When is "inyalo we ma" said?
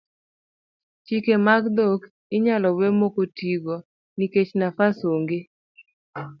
2.35-3.05